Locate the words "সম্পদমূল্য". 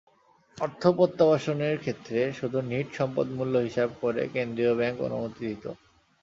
2.93-3.55